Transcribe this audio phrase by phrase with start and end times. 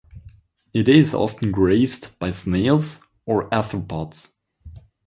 [0.73, 4.33] It is often grazed by snails or arthropods.